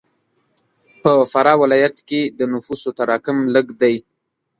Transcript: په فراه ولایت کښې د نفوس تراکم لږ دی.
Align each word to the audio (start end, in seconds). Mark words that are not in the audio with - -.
په 1.01 1.11
فراه 1.31 1.57
ولایت 1.63 1.95
کښې 2.07 2.21
د 2.39 2.41
نفوس 2.53 2.81
تراکم 2.97 3.37
لږ 3.55 3.67
دی. 3.81 3.95